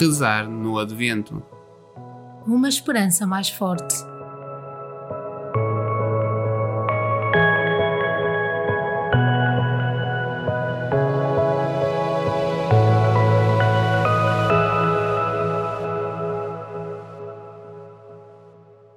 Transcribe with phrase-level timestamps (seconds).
[0.00, 1.42] rezar no Advento.
[2.46, 3.94] Uma esperança mais forte.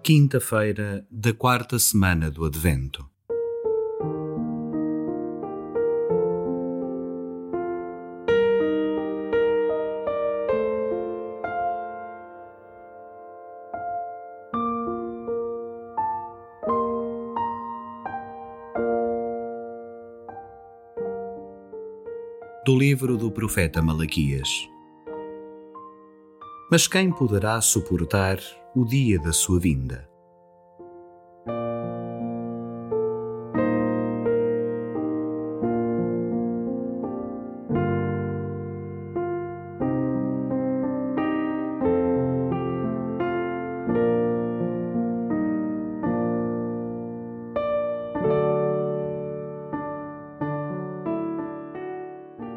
[0.00, 3.13] Quinta-feira da quarta semana do Advento.
[22.64, 24.48] Do livro do profeta Malaquias.
[26.70, 28.38] Mas quem poderá suportar
[28.74, 30.08] o dia da sua vinda?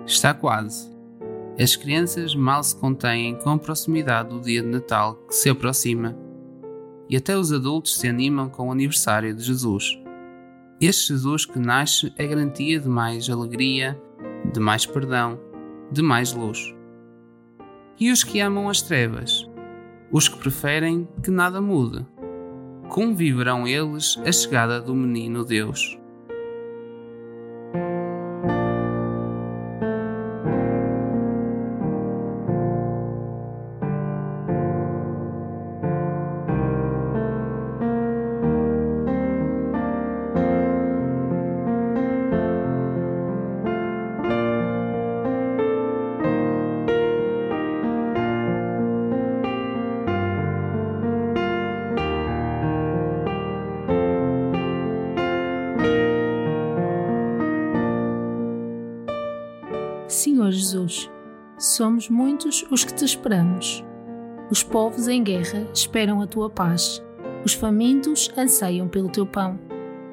[0.08, 0.90] Está quase.
[1.60, 6.16] As crianças mal se contêm com a proximidade do dia de Natal que se aproxima.
[7.10, 10.00] E até os adultos se animam com o aniversário de Jesus.
[10.80, 14.02] Este Jesus que nasce é garantia de mais alegria,
[14.54, 15.38] de mais perdão,
[15.92, 16.74] de mais luz.
[18.00, 19.46] E os que amam as trevas?
[20.10, 22.06] Os que preferem que nada mude?
[22.88, 26.00] Como viverão eles a chegada do menino Deus?
[60.08, 61.12] Senhor Jesus,
[61.58, 63.84] somos muitos os que te esperamos.
[64.50, 67.04] Os povos em guerra esperam a tua paz.
[67.44, 69.60] Os famintos anseiam pelo teu pão.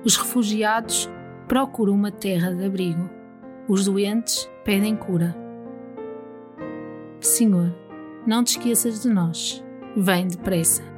[0.05, 1.09] Os refugiados
[1.47, 3.09] procuram uma terra de abrigo.
[3.69, 5.34] Os doentes pedem cura.
[7.21, 7.72] Senhor,
[8.26, 9.65] não te esqueças de nós.
[9.97, 10.94] Vem depressa.